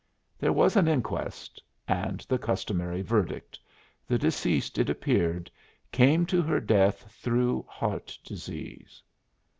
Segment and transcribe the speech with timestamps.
[0.39, 3.59] There was an inquest and the customary verdict:
[4.07, 5.51] the deceased, it appeared,
[5.91, 9.03] came to her death through "heart disease."